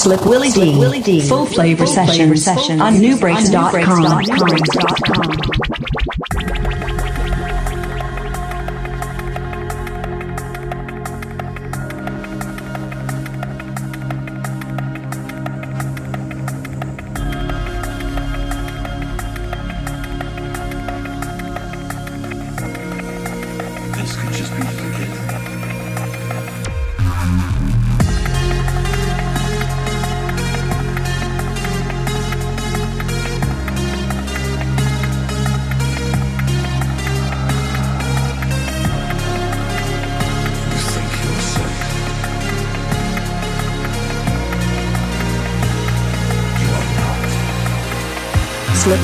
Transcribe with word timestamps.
Slick 0.00 0.24
Willy 0.24 0.48
Dee. 0.50 1.20
Full 1.20 1.44
Flava 1.44 1.86
session 1.86 2.80
on 2.80 2.94
nubreaks.com. 2.94 3.80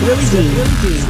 Willy 0.05 0.27
Dee. 0.31 1.06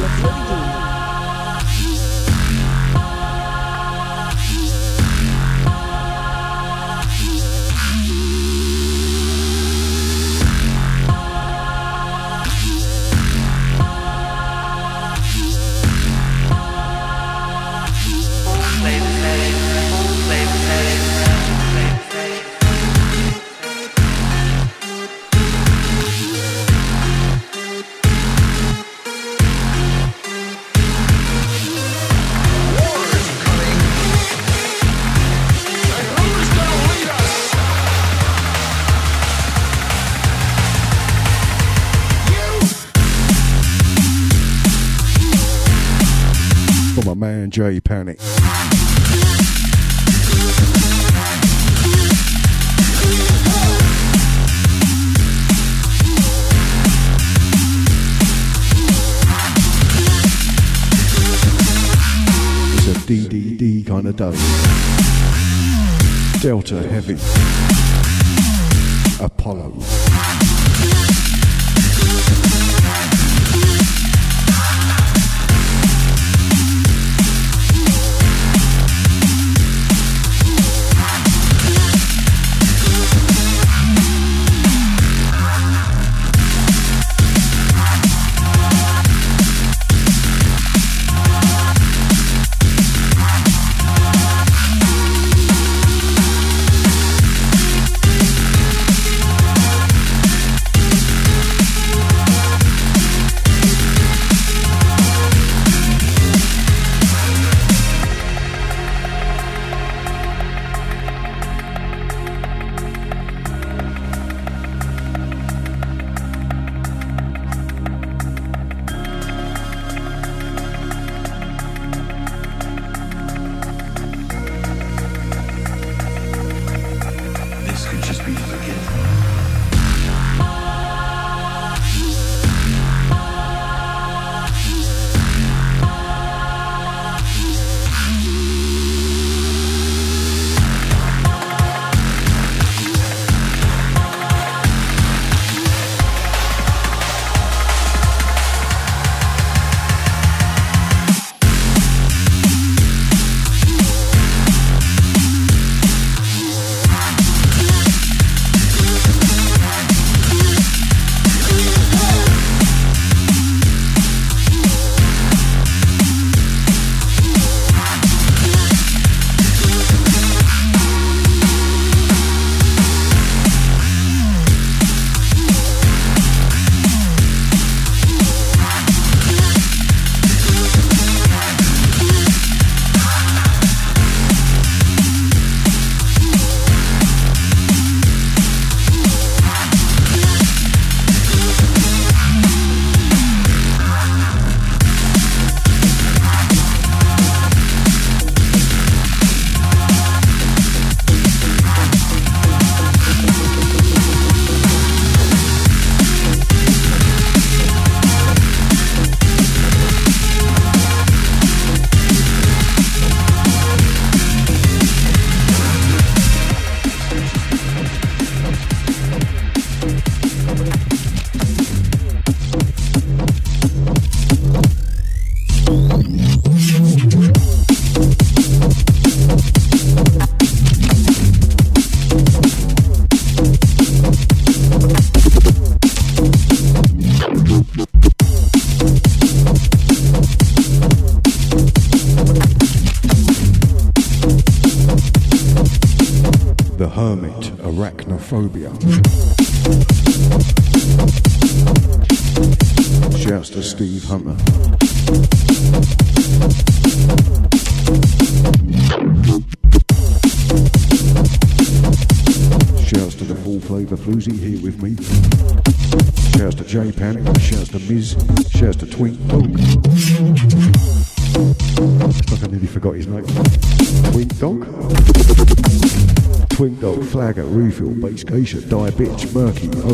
Base 277.85 278.25
Geisha, 278.25 278.57
Die 278.57 278.91
Bitch, 278.91 279.31
Murky, 279.33 279.69
O, 279.85 279.93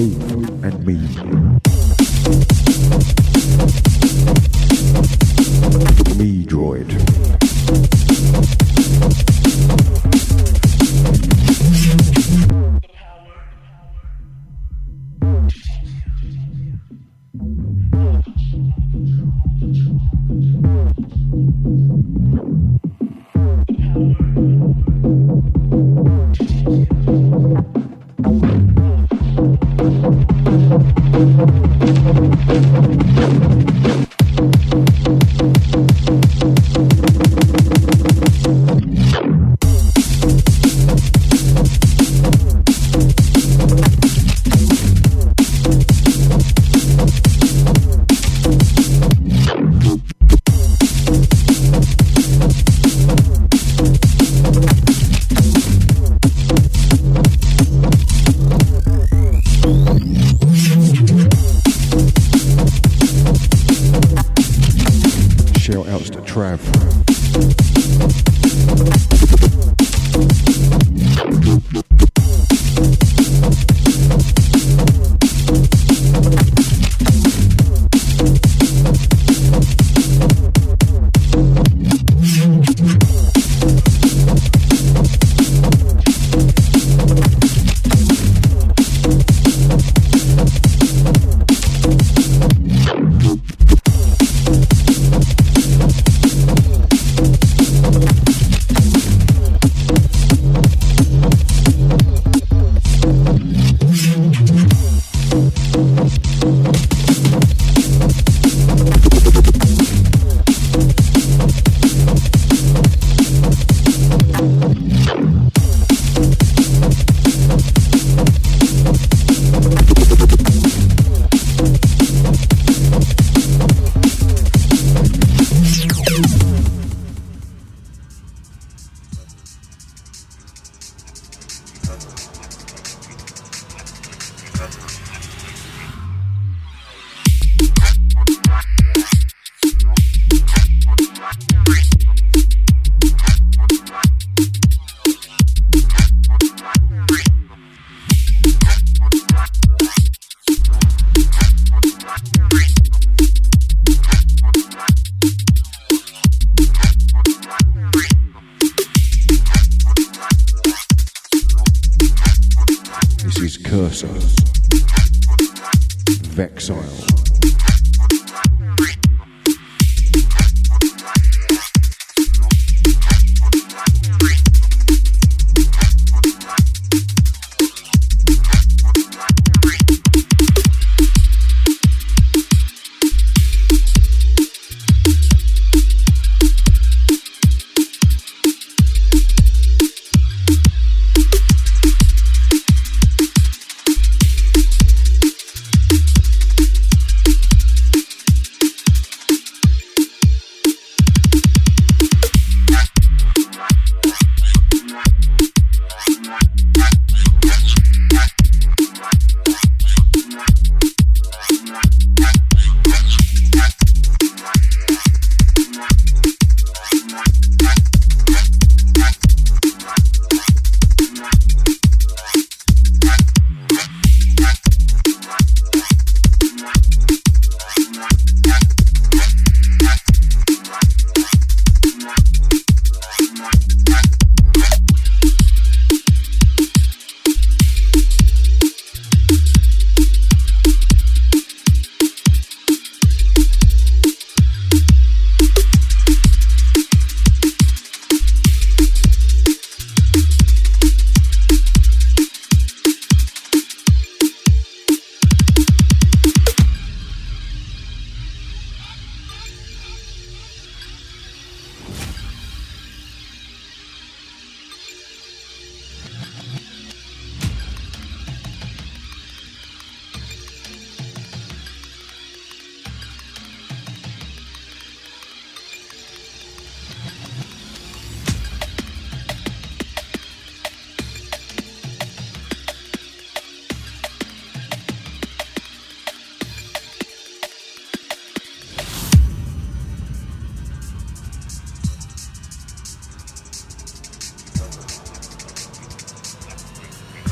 and 0.63 0.72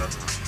назад. 0.02 0.41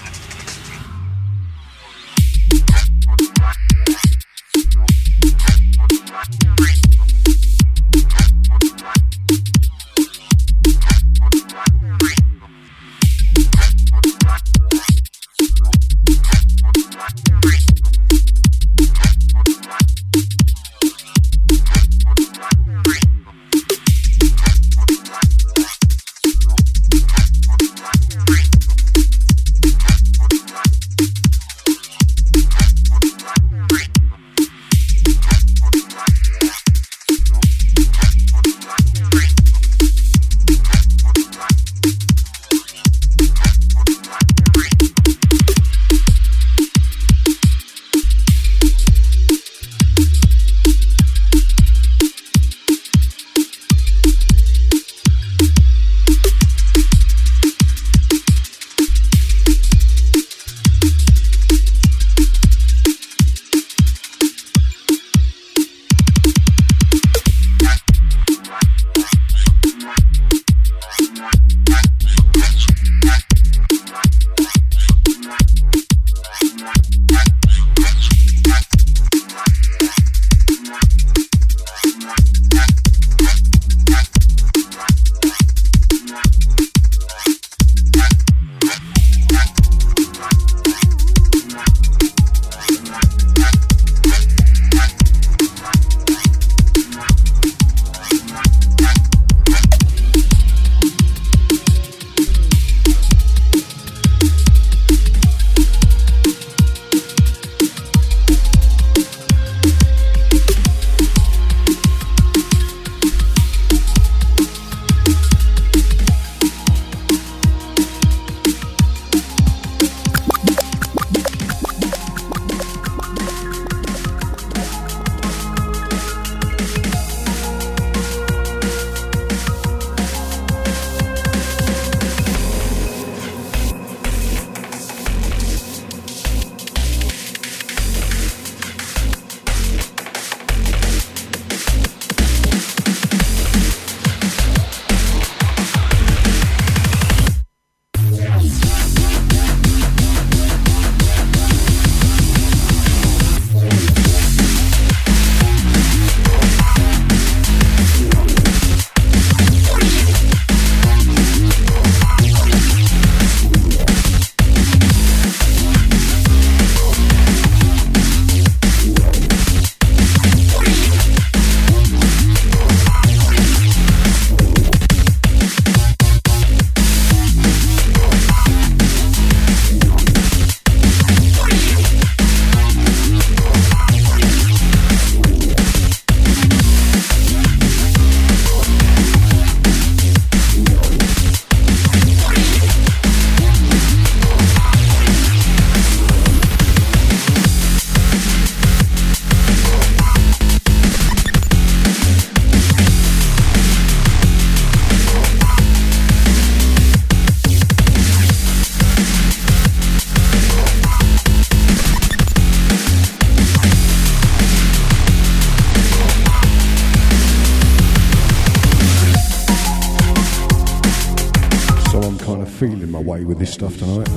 away 223.03 223.25
with 223.25 223.37
this 223.37 223.51
stuff 223.51 223.77
tonight. 223.77 224.07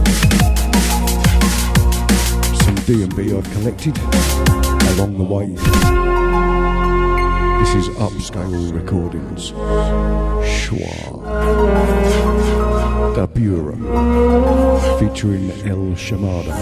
Some 2.63 2.75
D&B 2.87 3.37
I've 3.37 3.51
collected 3.53 3.99
along 4.95 5.19
the 5.19 5.25
way. 5.25 5.47
This 7.59 7.75
is 7.75 7.89
upscale 7.97 8.73
recordings. 8.73 9.51
Schwa. 10.47 11.25
the 13.17 13.27
Bureau. 13.27 13.77
Featuring 15.01 15.51
El 15.63 15.97
Shamada. 15.97 16.53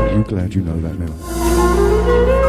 Are 0.00 0.16
you 0.16 0.24
glad 0.24 0.54
you 0.54 0.62
know 0.62 0.80
that 0.80 0.98
now? 0.98 2.43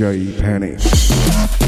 DJ 0.00 1.59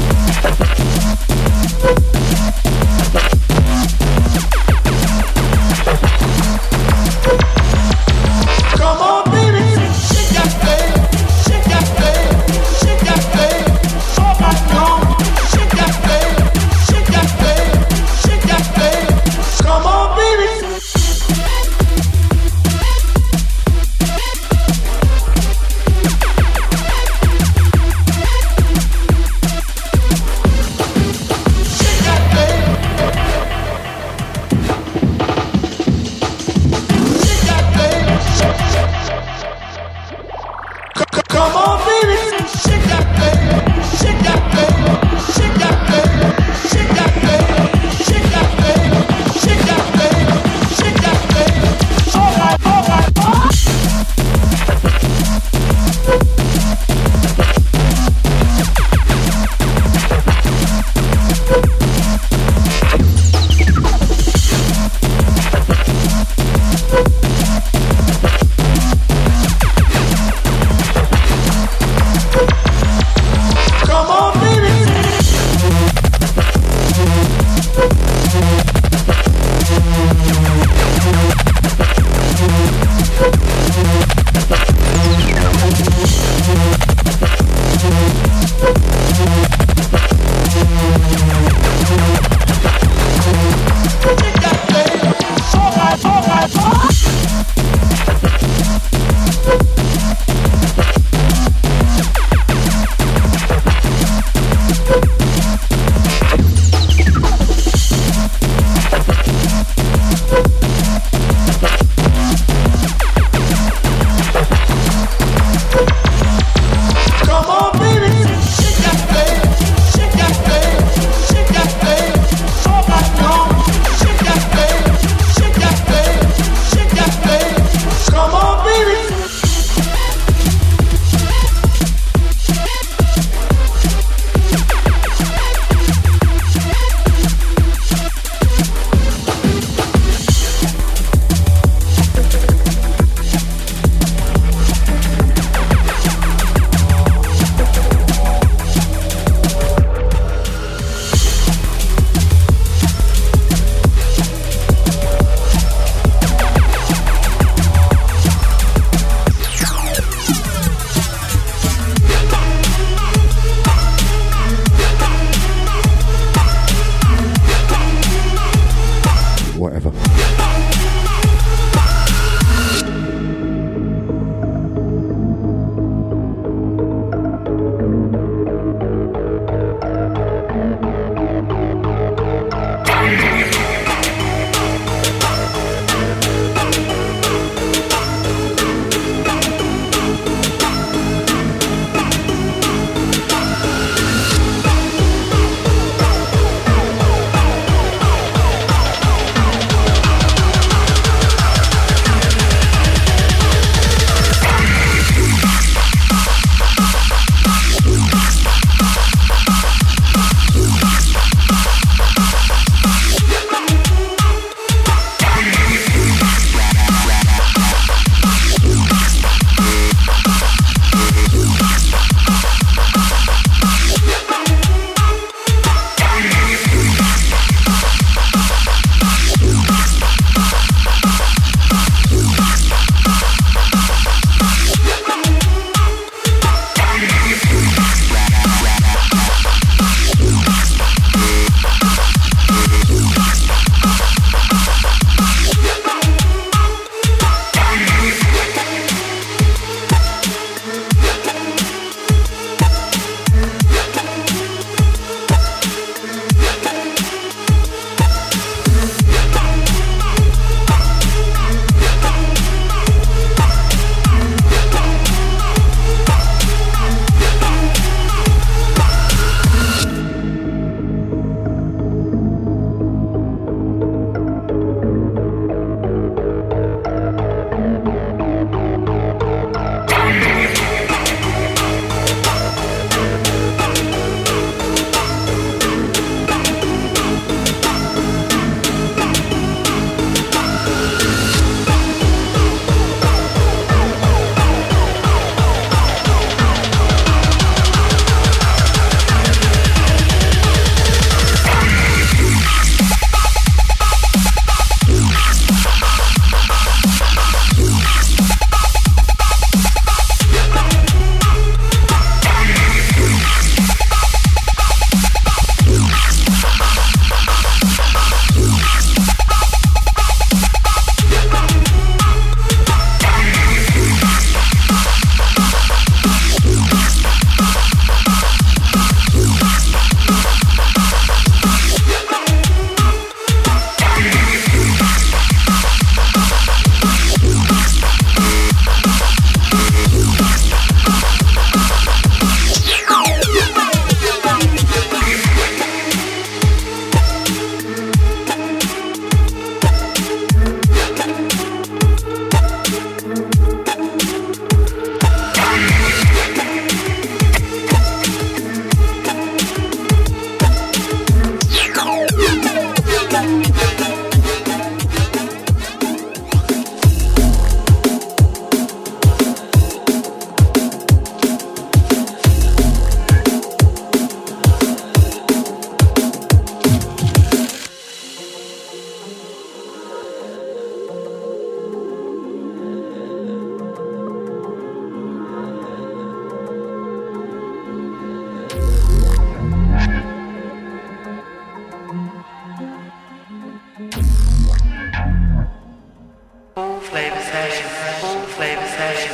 session, 397.33 397.67
full 397.99 398.21
flava 398.35 398.67
session. 398.77 399.12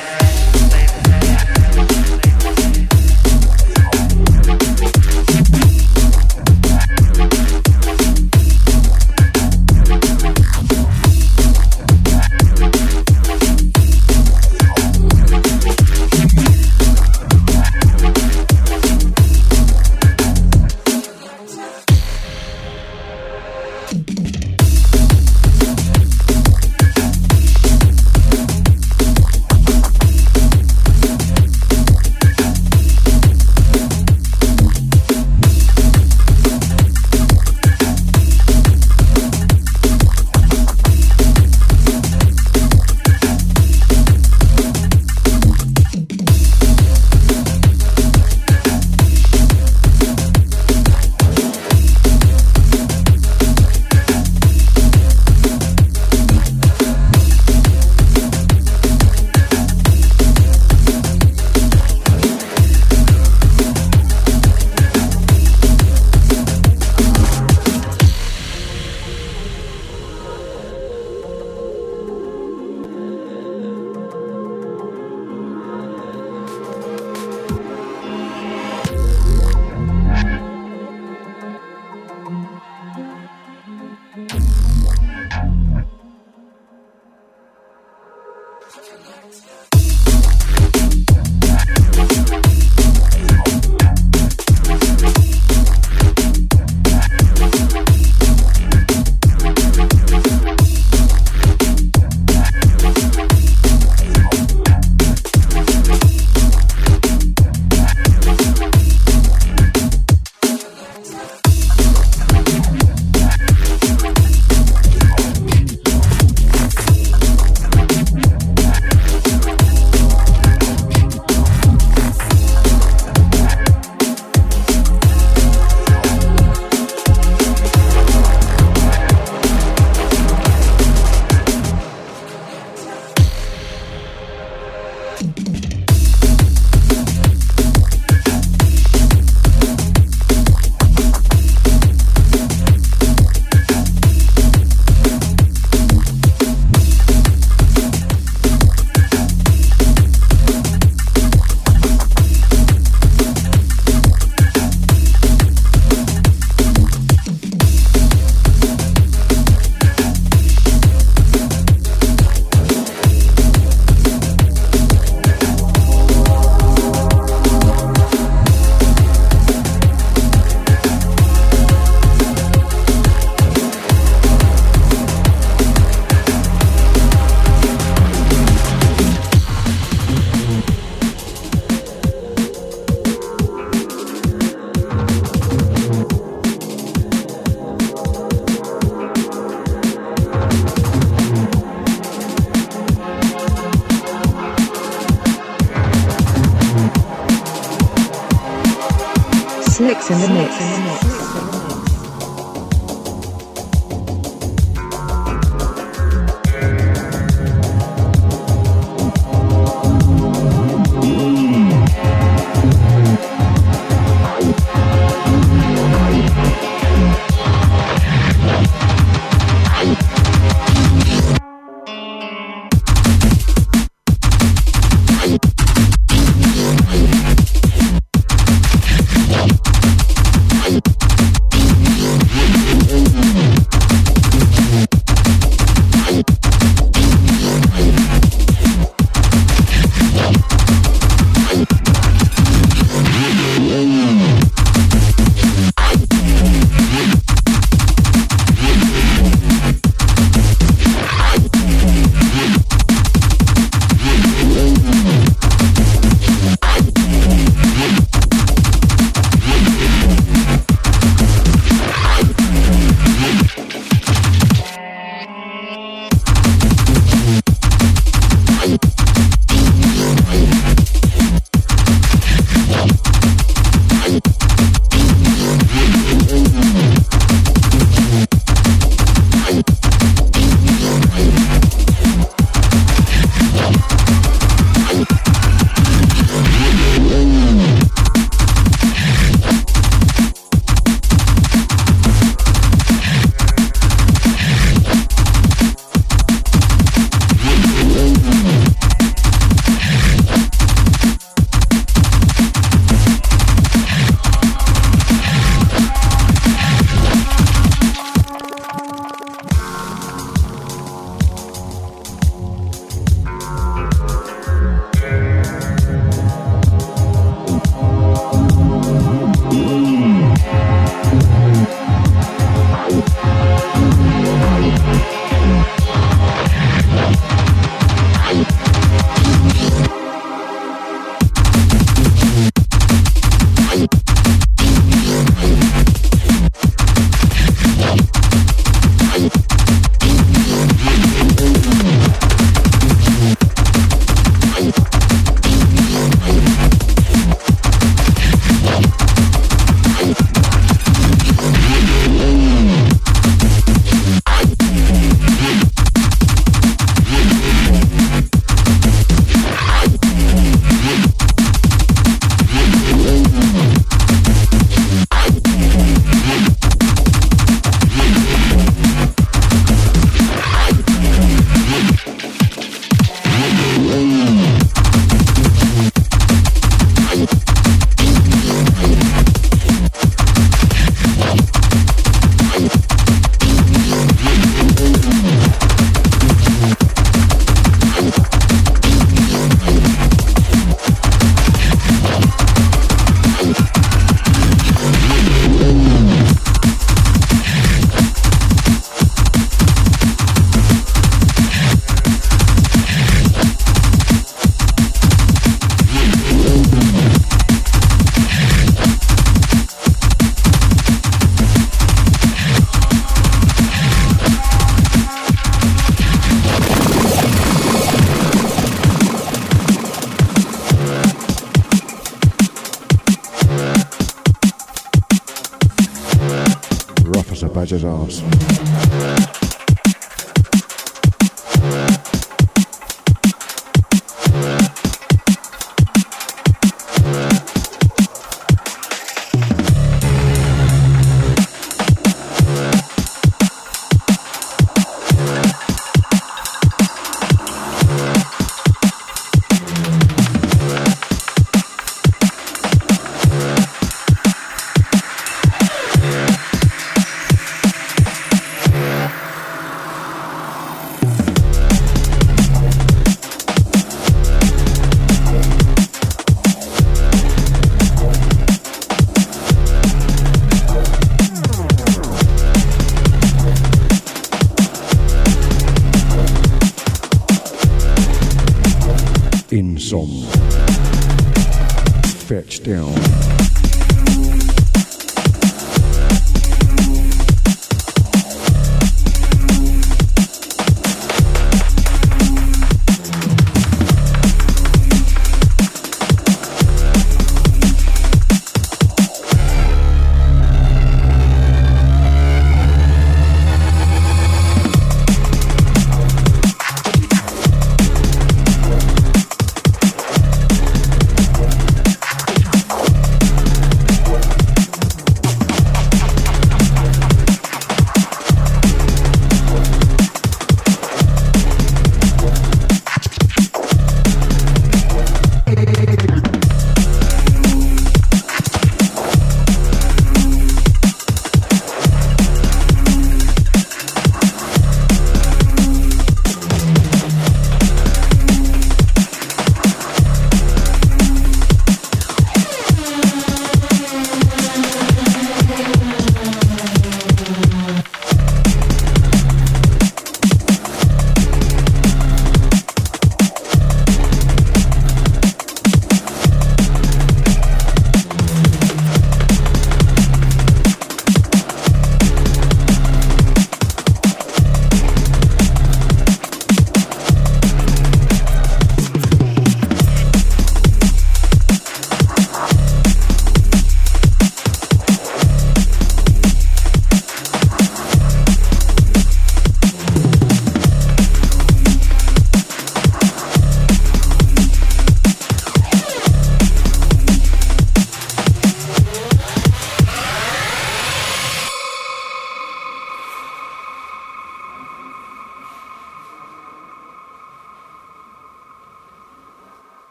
Rough 427.71 428.23
as 428.23 428.48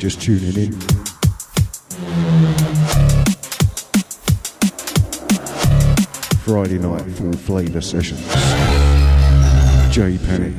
just 0.00 0.22
tuning 0.22 0.56
in. 0.56 0.72
Friday 6.40 6.78
night 6.78 7.02
Full 7.16 7.34
Flava 7.34 7.82
sessions. 7.82 8.26
J 9.94 10.16
Panic, 10.16 10.58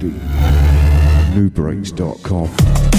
D. 0.00 0.08
Nubreaks.com. 1.32 2.91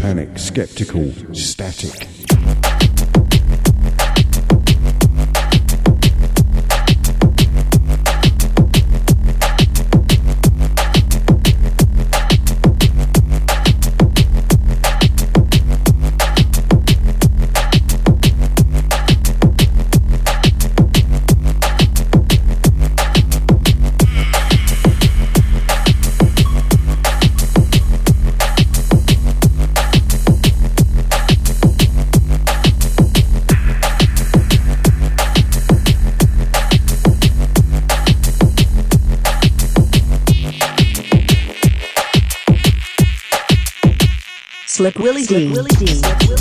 Panic, 0.00 0.38
Skeptical, 0.38 1.12
Static. 1.34 2.17
Slick 44.88 44.98
Willy 45.00 45.26
Dee. 45.26 46.37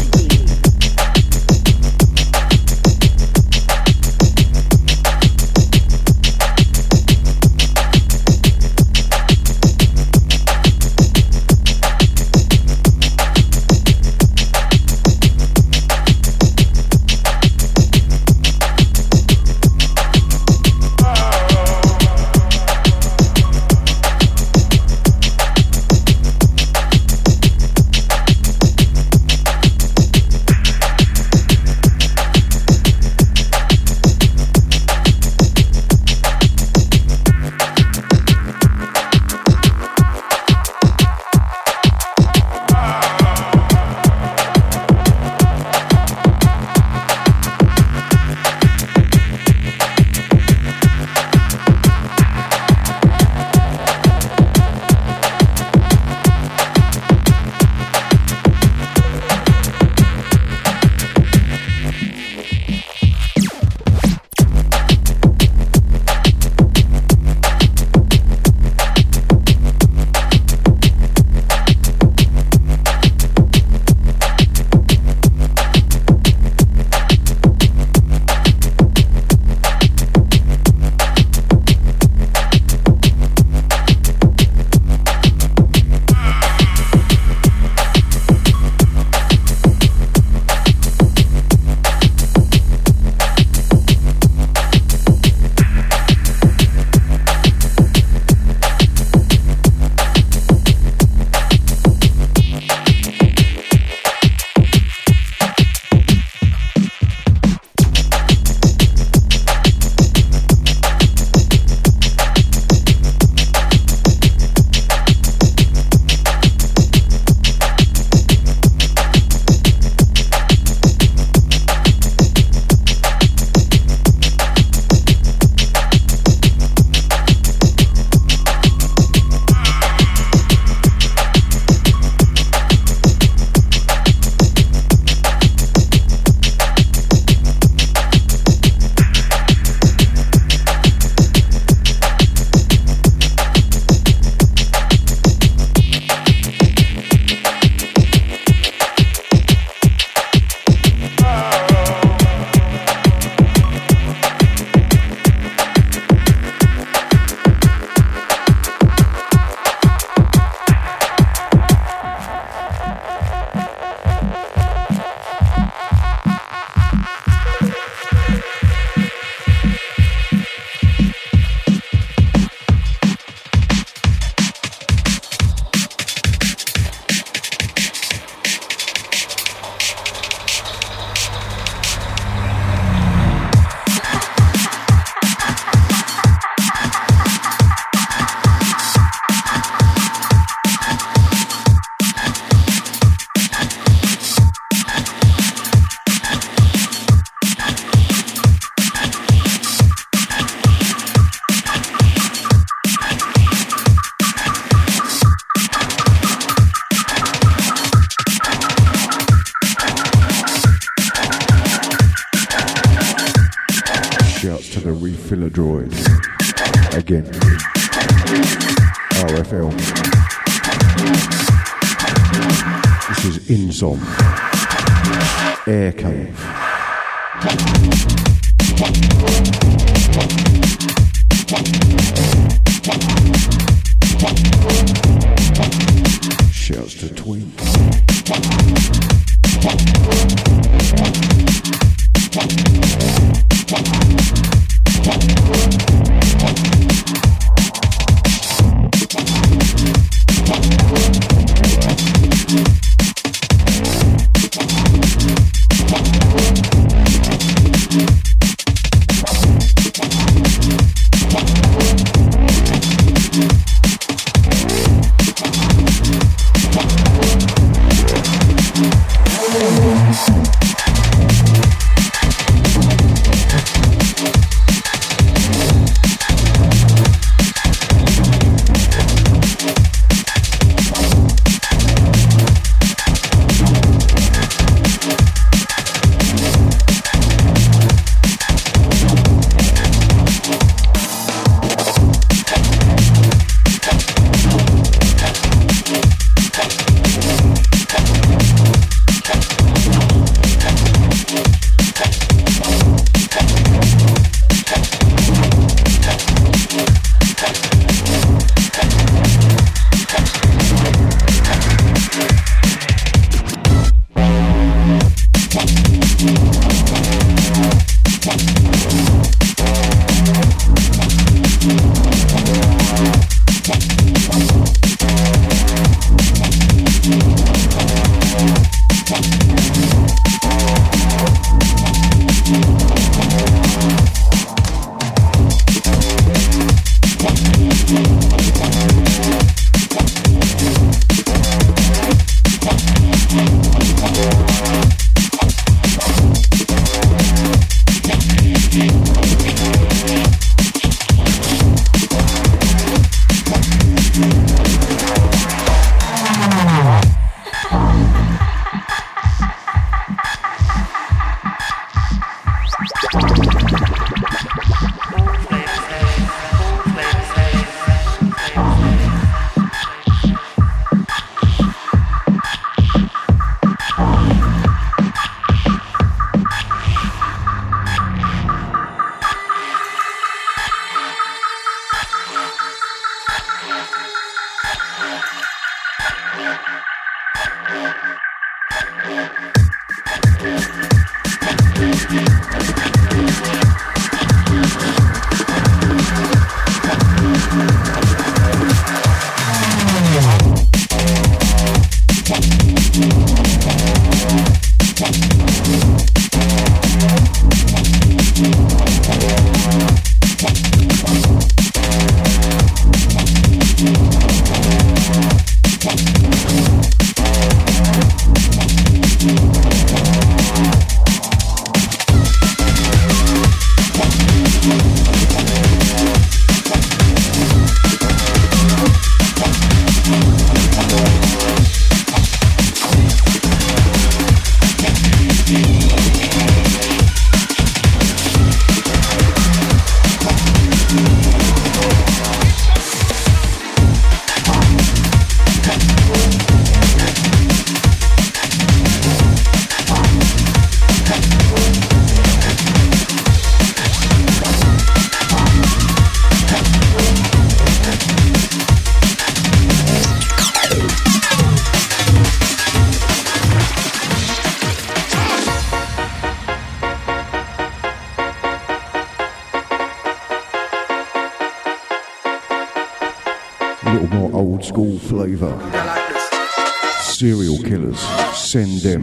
send 478.47 478.79
them. 478.79 479.01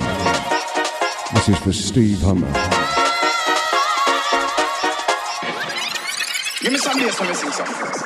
This 1.35 1.51
is 1.51 1.59
for 1.59 1.73
Steve 1.75 2.19
Hummer. 2.23 2.51
Give 6.63 6.73
me 6.73 6.79
some 6.79 6.99
bass, 6.99 7.21
let 7.21 7.29
me 7.29 7.35
sing 7.35 7.51
something. 7.51 8.04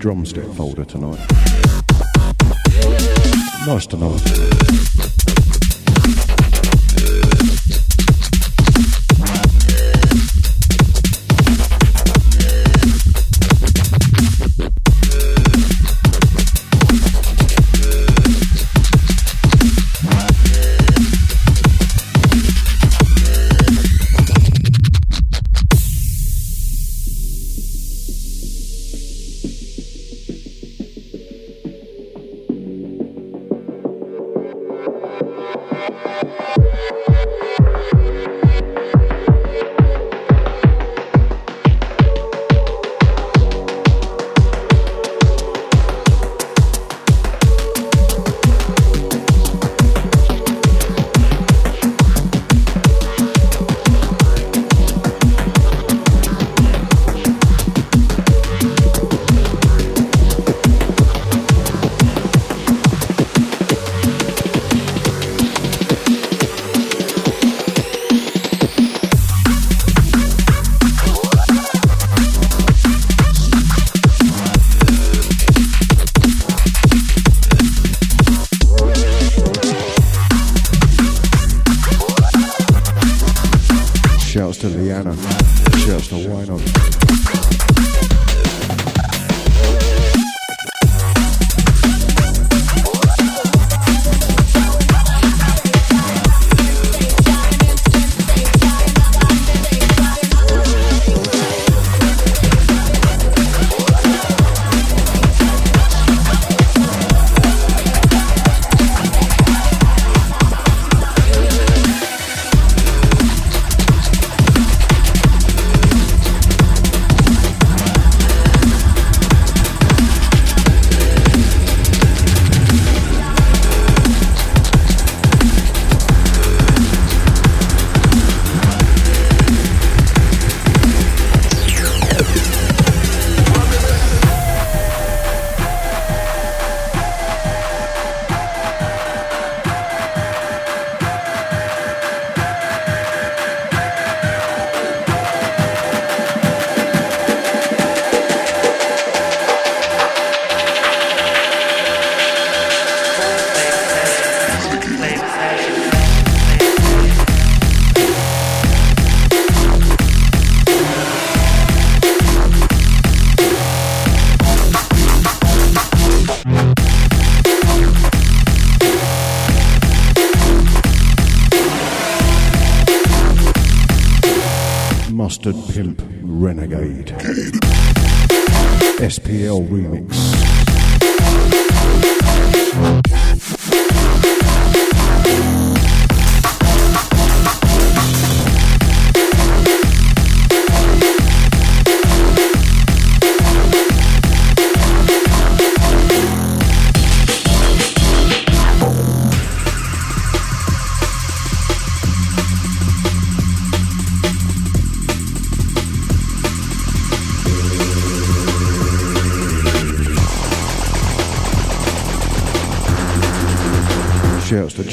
Belong 0.00 0.18
in 0.18 0.24
the 0.24 0.30
drum 0.30 0.44
step 0.44 0.56
folder 0.56 0.84
tonight. 0.84 1.18
Nice 3.66 3.86
to 3.86 3.96
know. 3.96 4.49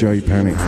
Jay 0.08 0.22
Panic 0.22 0.67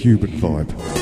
Cuban 0.00 0.30
vibe. 0.30 0.99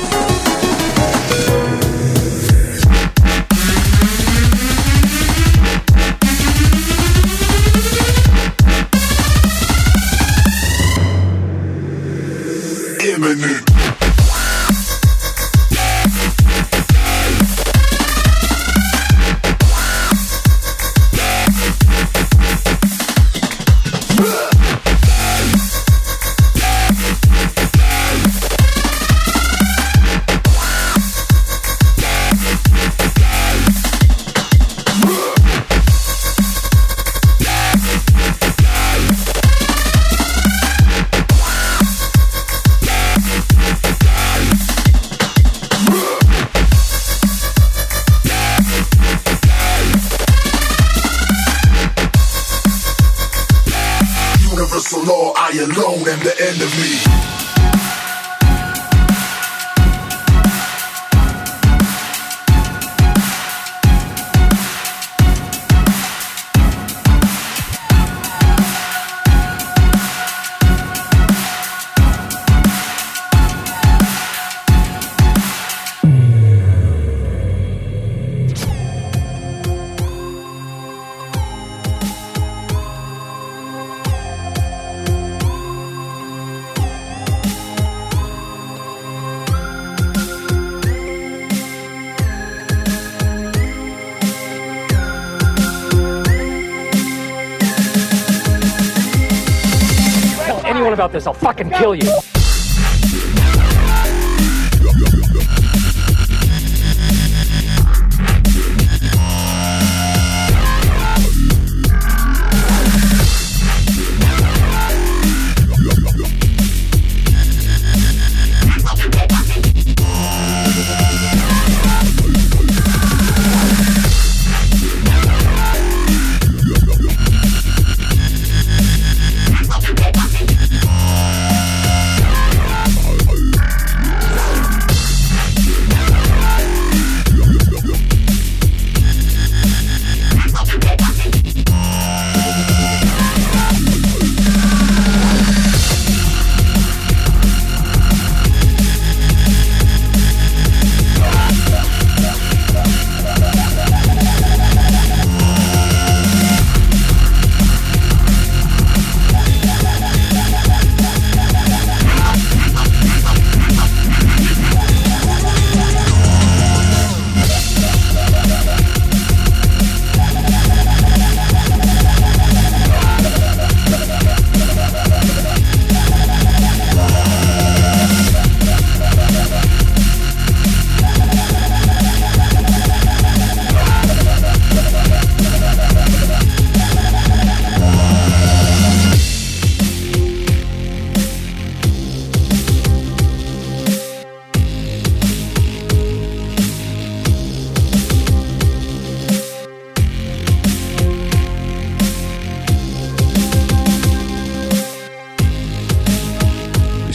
Fucking 101.59 101.77
kill 101.77 101.95
you. 101.95 102.28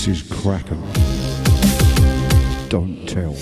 This 0.05 0.21
is 0.21 0.31
Kraken. 0.31 0.83
Don't 2.69 3.09
tell. 3.09 3.33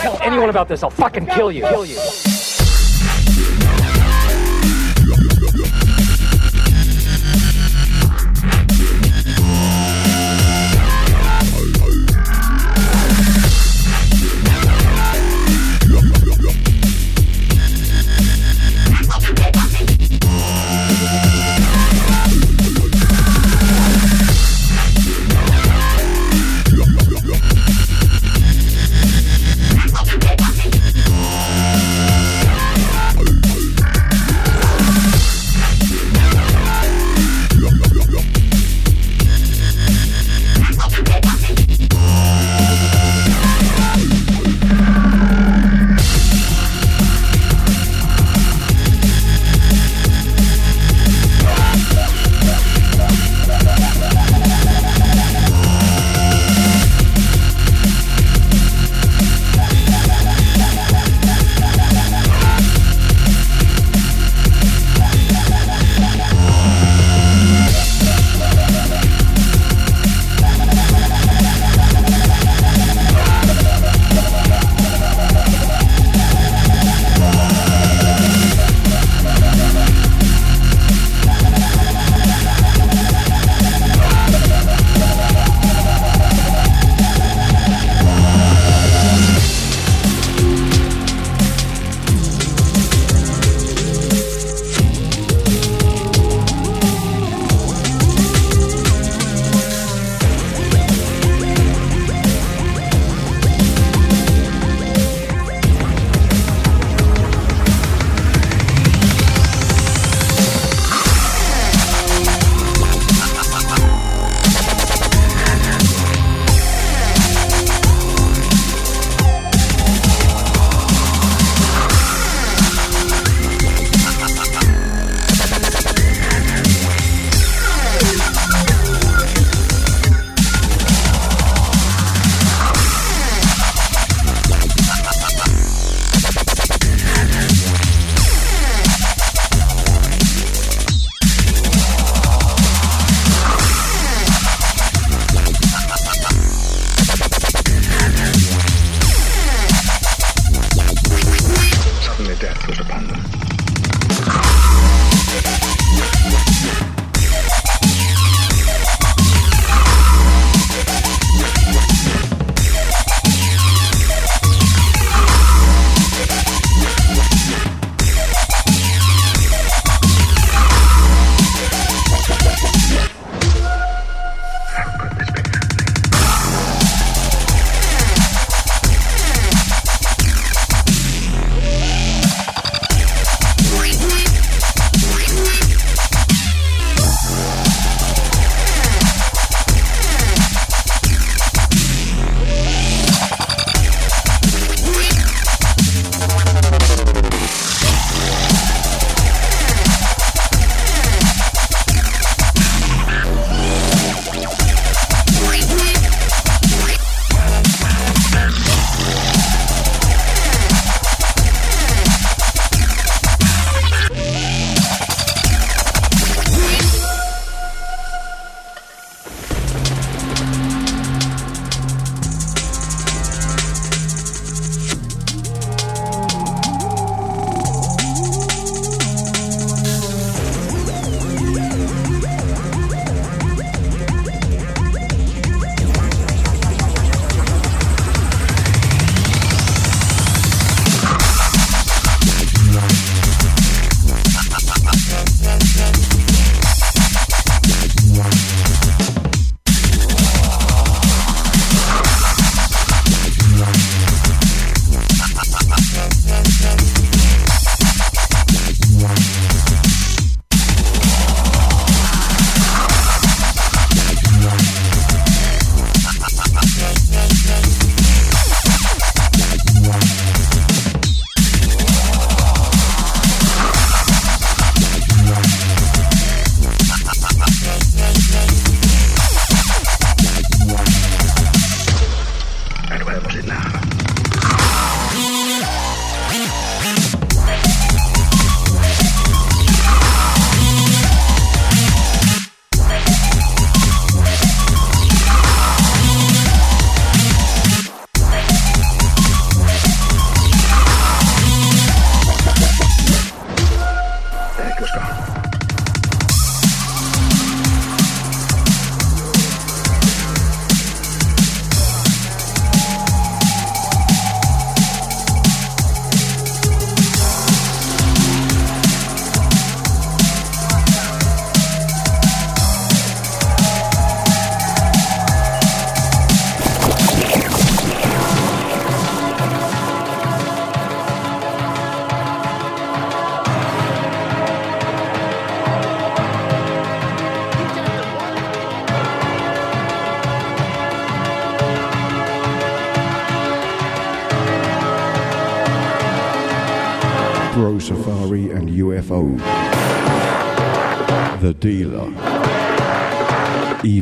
Tell 0.00 0.18
anyone 0.22 0.48
about 0.48 0.68
this, 0.68 0.82
I'll 0.82 0.88
fucking 0.88 1.26
kill 1.26 1.52
you. 1.52 1.66
Kill 1.66 1.84
you. 1.84 2.27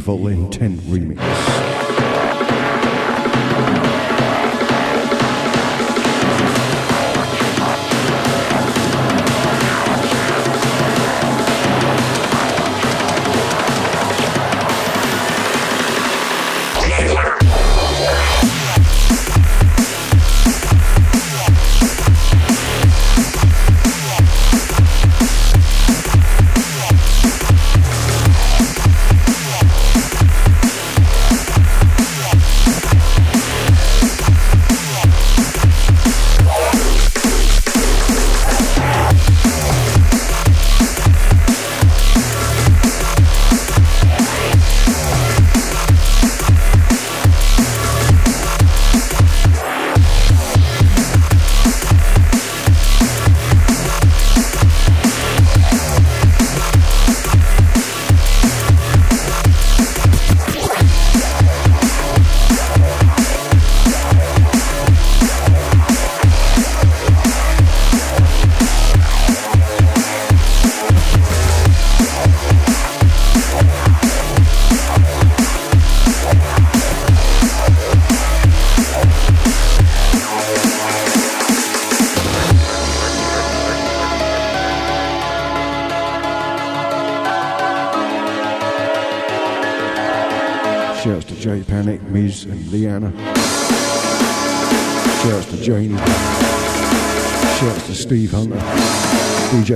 Evil 0.07 0.36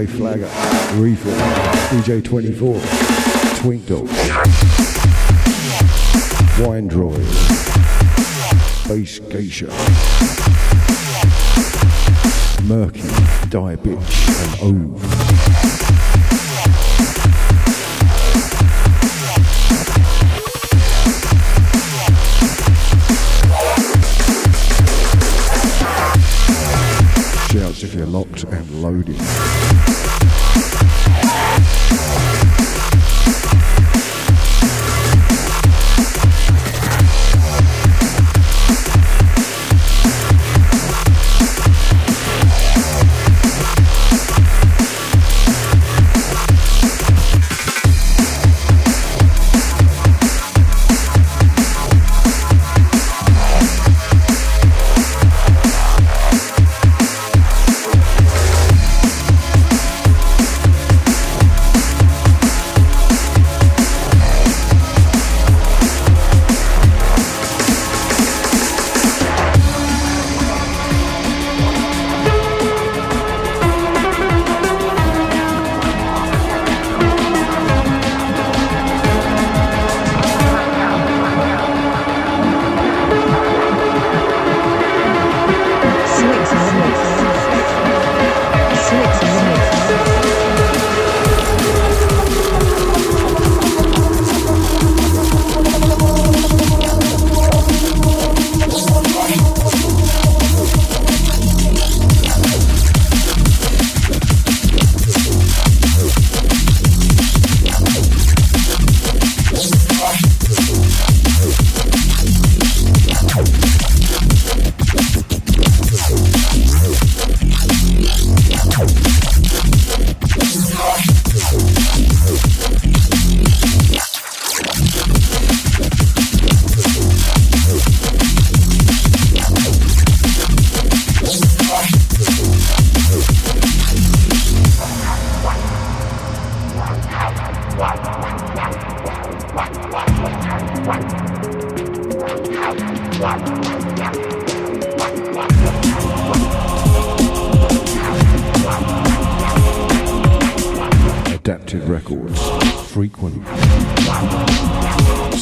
Flagger, 0.07 0.49
Reefer, 0.95 1.31
DJ 1.91 2.23
24, 2.25 2.81
Twink 3.57 3.87
Dog, 3.87 4.09
Wine 6.59 6.89
Droid, 6.89 7.27
Bass 8.89 9.19
Geisha, 9.29 9.67
Murky, 12.63 13.01
Die 13.51 13.77
Bitch, 13.77 14.63
and 14.63 14.95
Ove. 14.97 15.20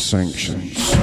Sanctions. 0.09 0.95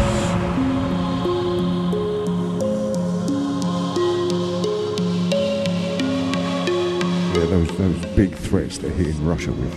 Yeah, 7.36 7.46
those 7.46 7.78
those 7.78 8.06
big 8.16 8.34
threats 8.36 8.80
they're 8.80 8.90
hitting 8.90 9.24
Russia 9.24 9.52
with. 9.52 9.74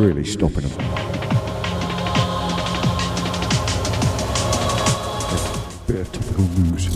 Really 0.00 0.24
stopping 0.24 0.66
them. 0.66 0.78
Bit 5.86 6.00
of 6.00 6.12
topical 6.12 6.44
news. 6.58 6.88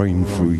Brain 0.00 0.24
Free. 0.24 0.59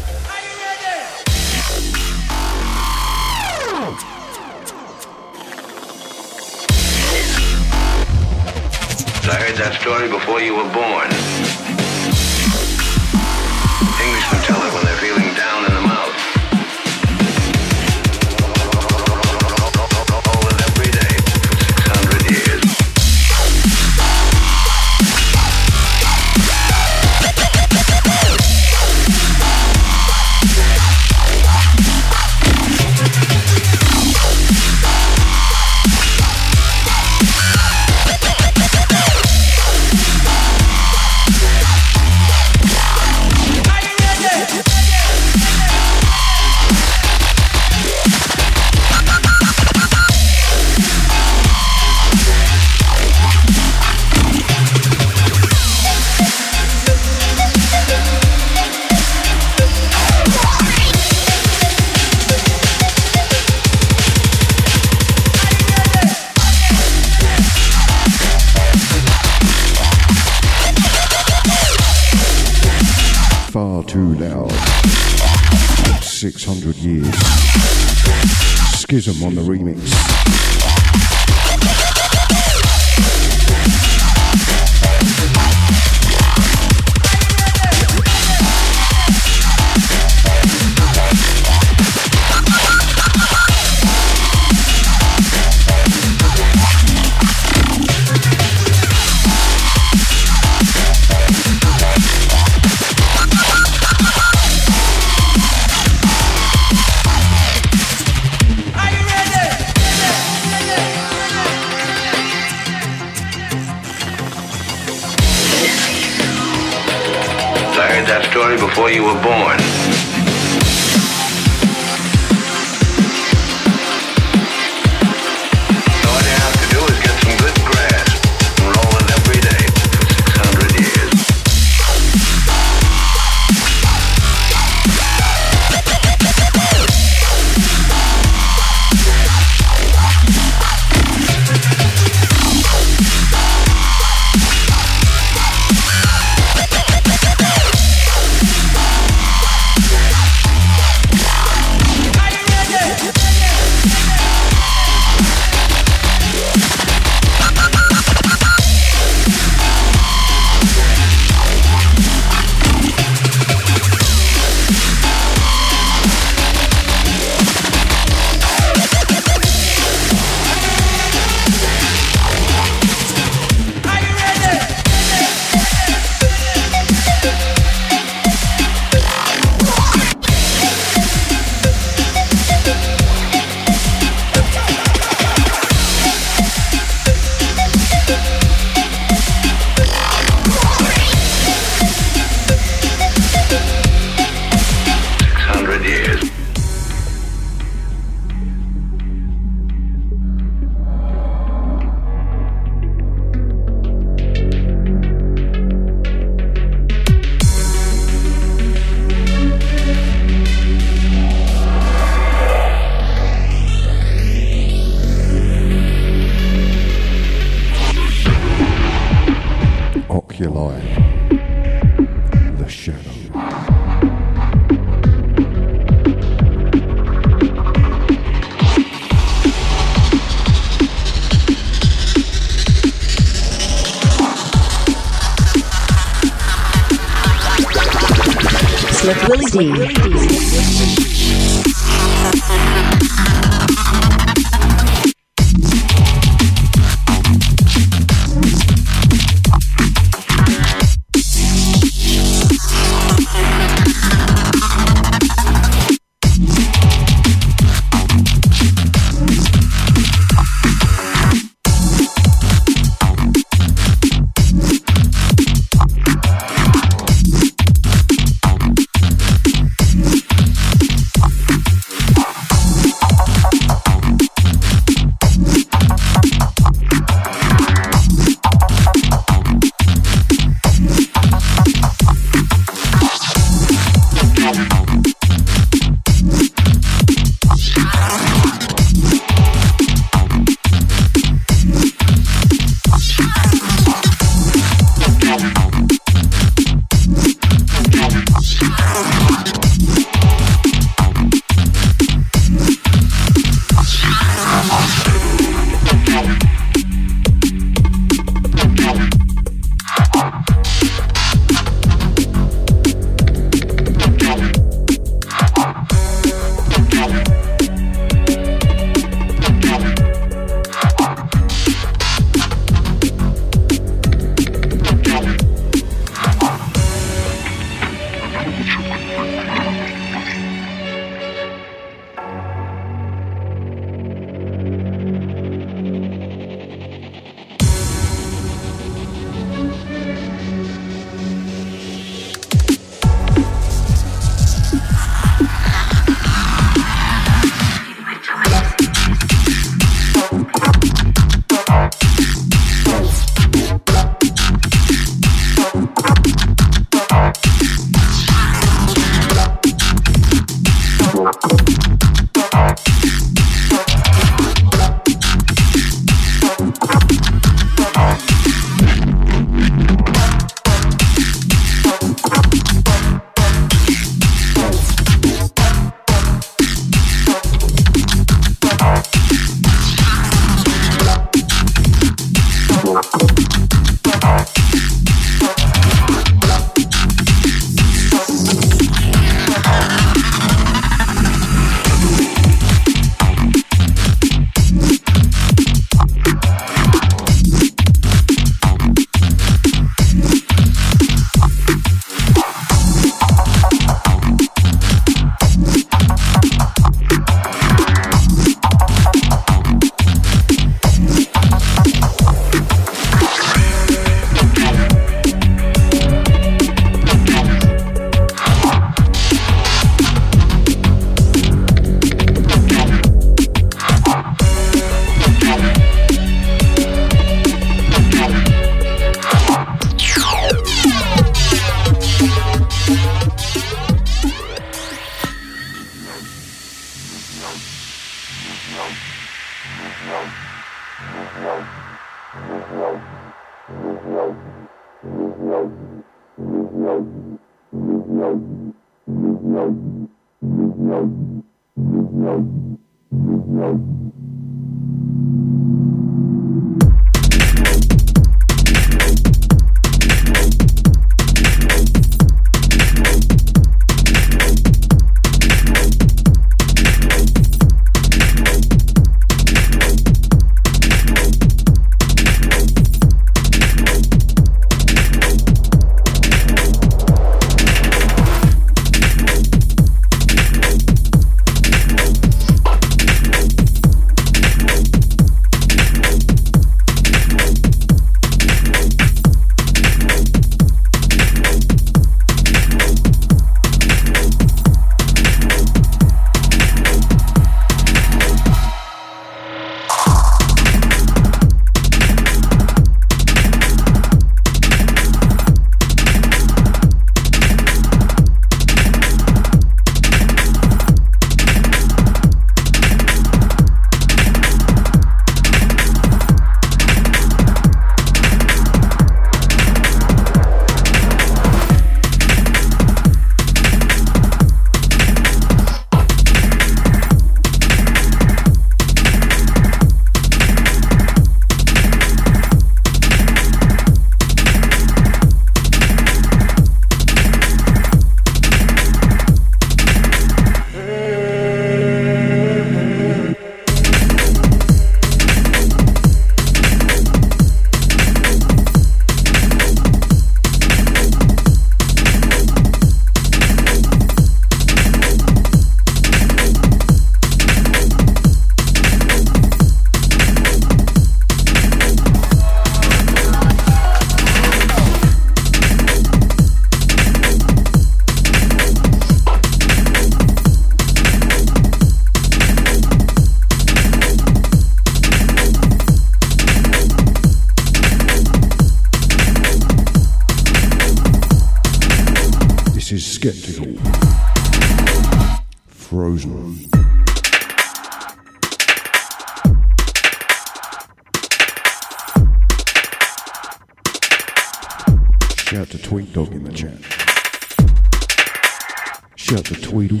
Shout 599.44 599.60
to 599.60 599.68
Tweedle. 599.68 600.00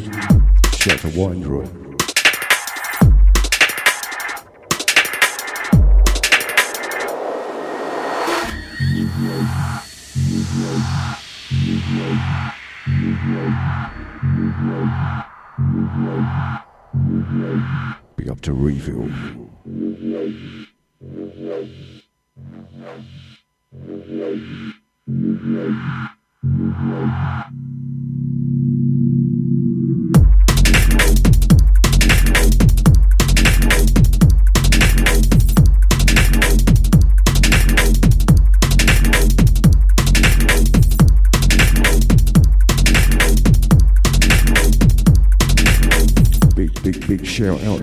Shout 0.74 1.00
to. 1.42 1.64
Big 18.16 18.28
up 18.30 18.40
to 18.40 18.54
Refill. 18.54 19.10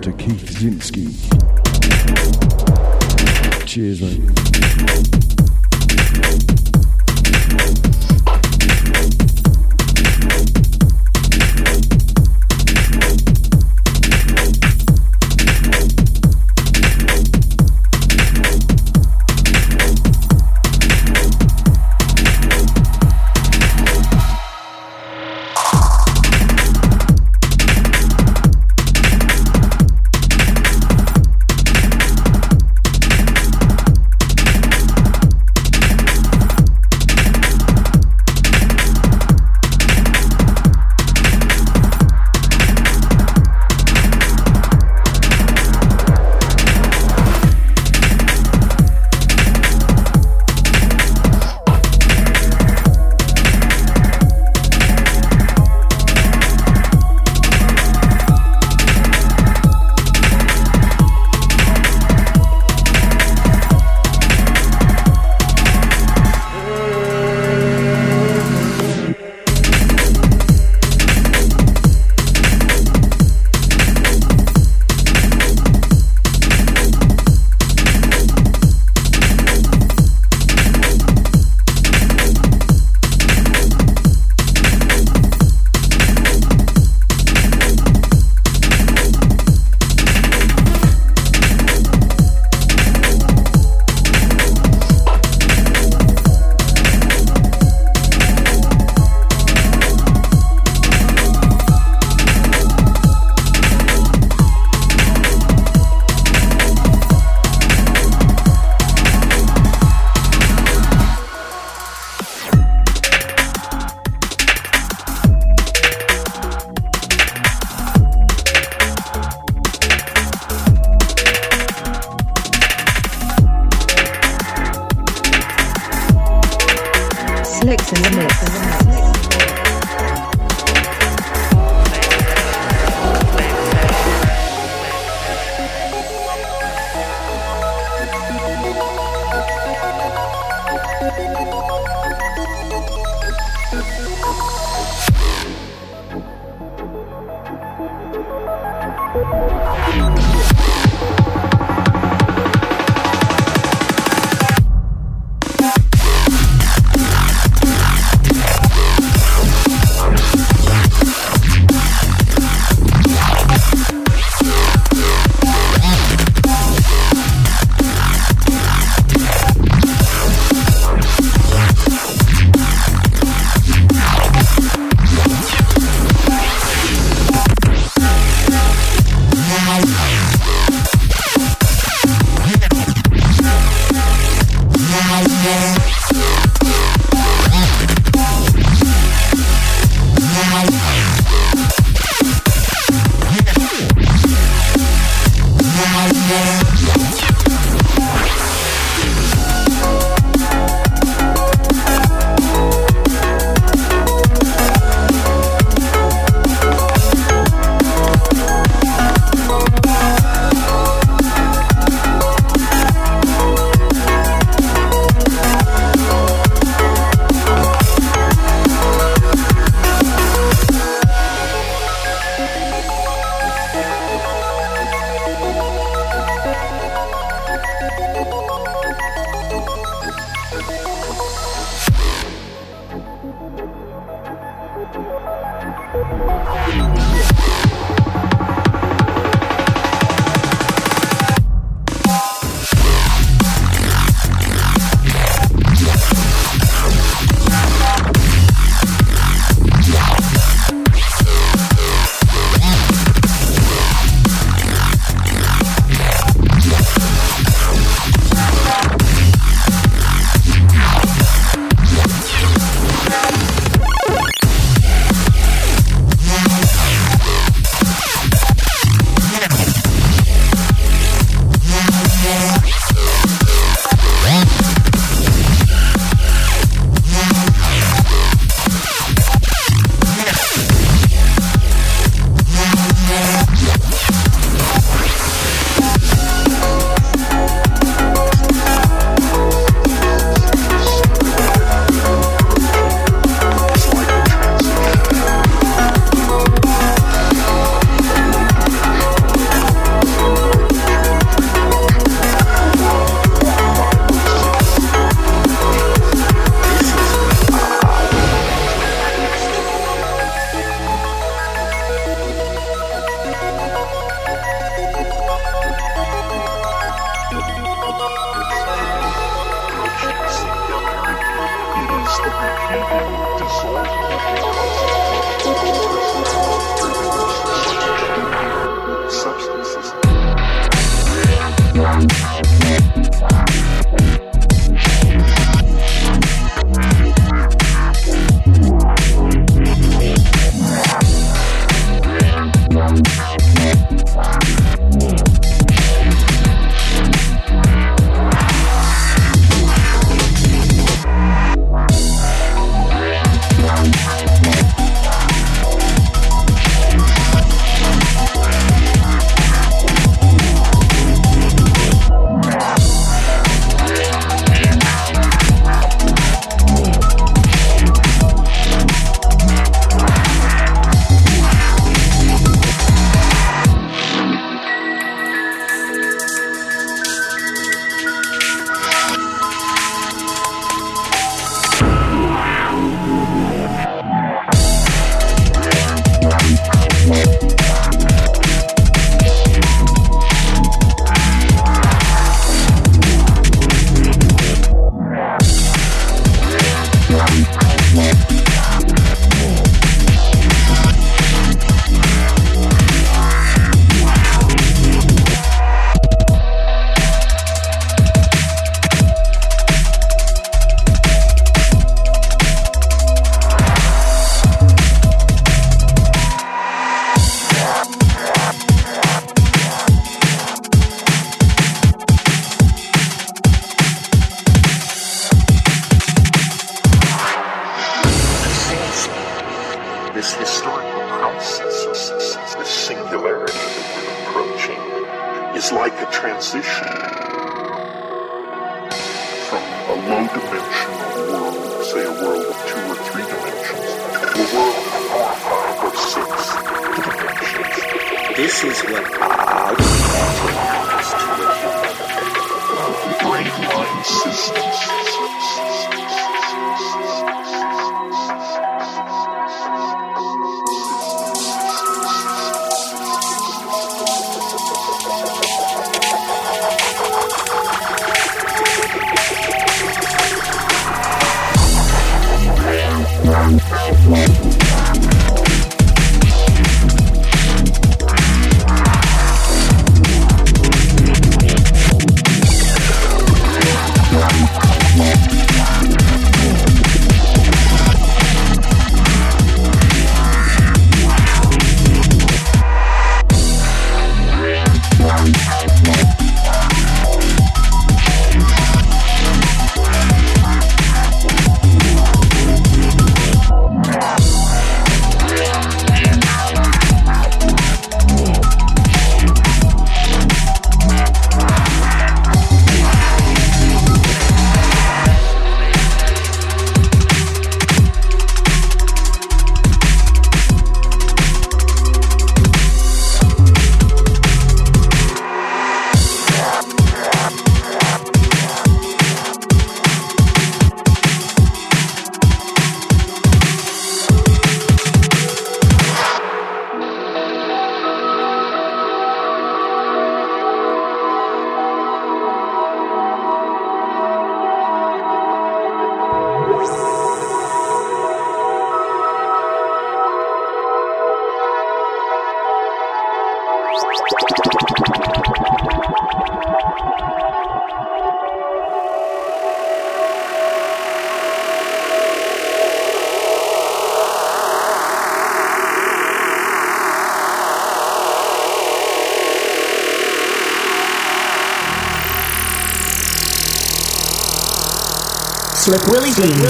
To 0.02 0.12
Keith 0.14 0.50
Zinski. 0.50 1.06
Cheers, 3.66 4.02
mate. 4.02 4.41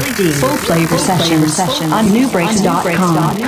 Full 0.03 0.57
Flava 0.57 0.99
session 0.99 1.93
on 1.93 2.07
nubreaks.com. 2.07 3.43